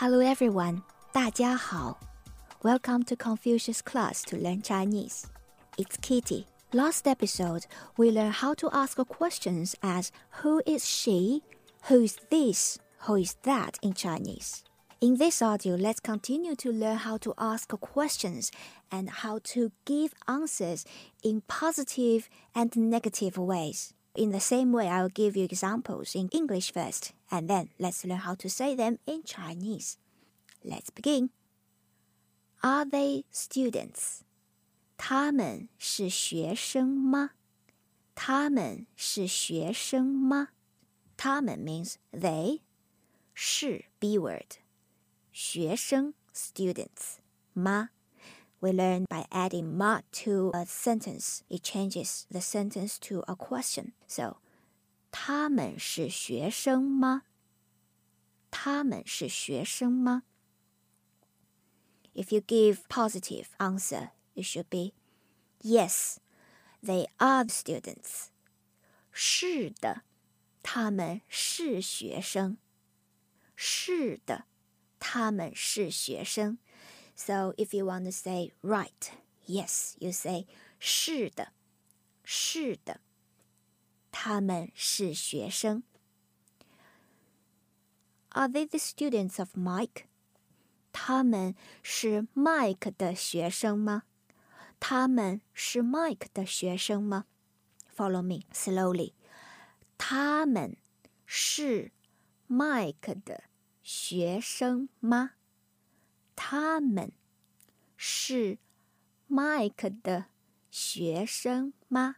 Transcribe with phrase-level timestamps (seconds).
[0.00, 0.82] Hello everyone,
[1.12, 1.98] 大家好.
[2.62, 5.26] Welcome to Confucius class to learn Chinese.
[5.76, 6.46] It's Kitty.
[6.72, 7.66] Last episode,
[7.96, 10.10] we learned how to ask questions as
[10.42, 11.42] who is she,
[11.88, 14.64] who is this, who is that in Chinese.
[15.00, 18.50] In this audio, let's continue to learn how to ask questions
[18.90, 20.84] and how to give answers
[21.22, 23.92] in positive and negative ways.
[24.14, 28.20] In the same way, I'll give you examples in English first, and then let's learn
[28.20, 29.98] how to say them in Chinese.
[30.64, 31.30] Let's begin.
[32.62, 34.22] Are they students?
[34.96, 37.32] 他们是学生吗？
[38.14, 40.48] 他们是学生吗？
[41.18, 42.60] 他们 means they，
[43.34, 44.56] 是 be word，
[45.32, 47.18] 学生 students
[47.52, 47.90] 吗
[48.60, 51.42] we learn by adding ma to a sentence.
[51.48, 53.92] It changes the sentence to a question.
[54.06, 54.38] So,
[55.10, 57.22] 他们是学生吗？
[58.50, 60.22] 他们是学生吗？
[62.14, 64.94] If you give positive answer, it should be
[65.60, 66.16] yes,
[66.82, 68.28] they are students.
[69.12, 70.02] 是的，
[70.62, 72.56] 他们是学生。
[73.54, 74.44] 是的，
[74.98, 76.58] 他们是学生。
[77.20, 79.10] so if you want to say right,
[79.46, 80.46] yes, you say
[80.78, 81.52] 是的，
[82.24, 83.00] 是的，
[84.10, 85.82] 他们是学生。
[88.30, 90.04] Are they the students of Mike?
[90.92, 94.02] 他们是 Mike 的学生吗？
[94.78, 97.24] 他们是 Mike 的学生吗？
[97.96, 99.12] Follow me slowly.
[99.96, 100.76] 他们
[101.24, 101.92] 是
[102.48, 103.44] Mike 的
[103.82, 105.32] 学生吗？
[106.50, 107.12] 他们
[107.96, 108.58] 是
[109.28, 110.26] Mike 的
[110.70, 112.16] 学生吗？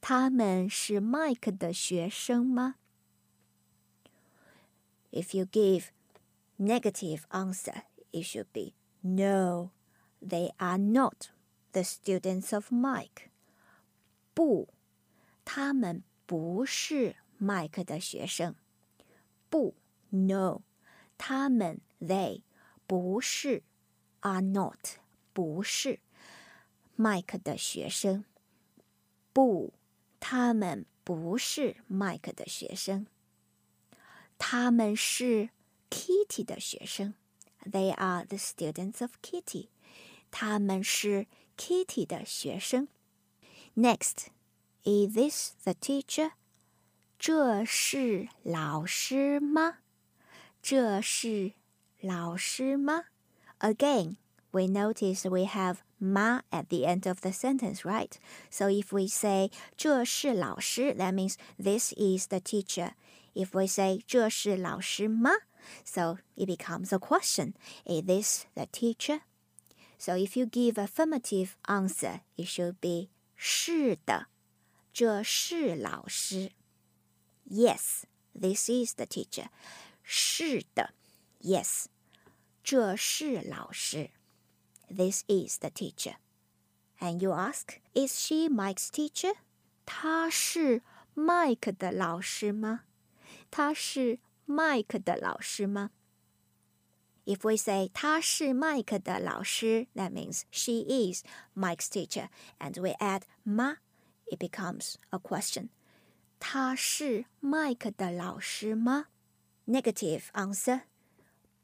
[0.00, 2.76] 他们是 Mike 的学生吗？
[5.12, 5.90] If you give
[6.58, 7.82] negative answer,
[8.12, 8.72] it should be
[9.02, 9.70] no,
[10.20, 11.28] they are not
[11.72, 13.30] the students of Mike.
[14.34, 14.68] 不，
[15.44, 18.54] 他们不是 Mike 的学生。
[19.50, 19.74] 不，
[20.10, 20.62] no，
[21.18, 22.42] 他们 they
[22.86, 23.62] 不是，
[24.20, 24.98] are not
[25.32, 26.00] 不是，
[26.96, 28.24] Mike 的学生。
[29.32, 29.72] 不，
[30.20, 33.06] 他们不是 Mike 的学生。
[34.36, 35.50] 他们是
[35.88, 37.14] Kitty 的学生。
[37.64, 39.68] They are the students of Kitty。
[40.30, 41.26] 他们是
[41.56, 42.88] Kitty 的学生。
[43.74, 44.26] Next,
[44.84, 46.32] is this the teacher？
[47.18, 49.78] 这是老师吗？
[50.60, 51.52] 这是。
[52.00, 53.04] 老师吗?
[53.60, 54.16] Again,
[54.50, 58.18] we notice we have ma at the end of the sentence, right?
[58.50, 62.92] So if we say 这是老师, that means this is the teacher.
[63.34, 65.30] If we say 这是老师吗?
[65.84, 67.54] So it becomes a question.
[67.86, 69.20] Is this the teacher?
[69.96, 74.26] So if you give affirmative answer, it should be 是的，
[74.92, 76.50] 这是老师。
[77.48, 78.02] Yes,
[78.34, 79.46] this is the teacher.
[80.02, 80.94] 是的。
[81.40, 81.86] Yes，
[82.62, 84.10] 这是老师。
[84.88, 86.16] This is the teacher.
[87.00, 89.34] And you ask, is she Mike's teacher?
[89.84, 90.82] 她是
[91.16, 92.82] Mike 的老师吗？
[93.50, 95.90] 她是 Mike 的老师吗？
[97.24, 101.24] If we say 她是 Mike 的老师，that means she is
[101.56, 103.76] Mike's teacher, and we add ma,
[104.26, 105.68] it becomes a question.
[106.38, 109.06] 她是 Mike 的老师吗？
[109.66, 110.82] Negative answer.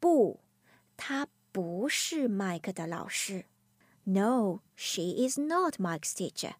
[0.00, 0.40] 不，
[0.96, 3.46] 她不是麦克的老师。
[4.04, 6.54] No, she is not Mike's teacher.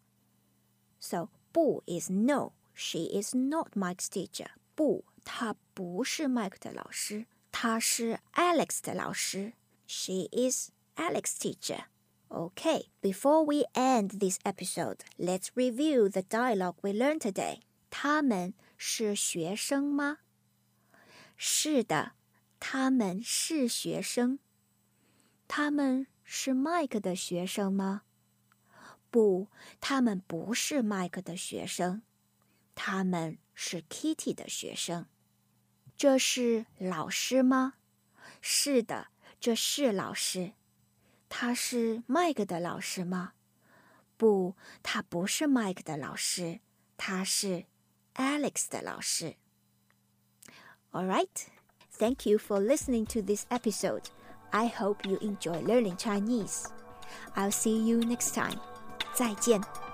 [0.98, 4.48] So 不 is no, she is not Mike's teacher.
[4.74, 9.52] 不，她不是麦克的老师，她是 Alex 的老师。
[9.86, 11.84] She is Alex's teacher.
[12.28, 17.60] Okay, before we end this episode, let's review the dialogue we learned today.
[17.90, 20.18] 他们是学生吗？
[21.36, 22.12] 是的。
[22.59, 24.39] 他们是学生。
[25.47, 28.03] 他们是麦克的学生吗？
[29.09, 29.47] 不，
[29.81, 32.03] 他们不是麦克的学生。
[32.75, 35.07] 他们是 Kitty 的学生。
[35.97, 37.73] 这是老师吗？
[38.41, 39.07] 是的，
[39.39, 40.53] 这是老师。
[41.27, 43.33] 他是麦克的老师吗？
[44.15, 46.59] 不，他不是麦克的老师。
[46.95, 47.65] 他是
[48.15, 49.35] Alex 的老师。
[50.91, 51.27] All right.
[51.99, 54.09] Thank you for listening to this episode.
[54.53, 56.65] I hope you enjoy learning Chinese.
[57.35, 58.57] I'll see you next time.
[59.13, 59.88] 再见。